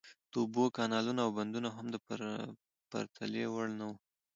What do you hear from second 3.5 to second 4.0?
وړ نه وو.